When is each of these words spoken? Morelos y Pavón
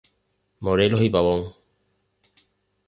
Morelos 0.59 1.03
y 1.03 1.11
Pavón 1.11 1.53